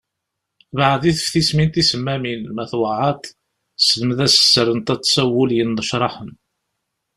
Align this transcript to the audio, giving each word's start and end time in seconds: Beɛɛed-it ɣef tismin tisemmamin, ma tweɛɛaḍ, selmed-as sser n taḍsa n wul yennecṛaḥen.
Beɛɛed-it 0.75 1.19
ɣef 1.21 1.29
tismin 1.31 1.69
tisemmamin, 1.71 2.41
ma 2.55 2.63
tweɛɛaḍ, 2.71 3.21
selmed-as 3.85 4.33
sser 4.37 4.67
n 4.77 4.79
taḍsa 4.85 5.23
n 5.27 5.31
wul 5.33 5.51
yennecṛaḥen. 5.57 6.31